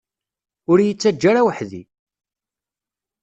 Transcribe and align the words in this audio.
Ur 0.69 0.77
iyi-ttaǧǧa 0.79 1.27
ara 1.31 1.45
weḥd-i! 1.45 1.83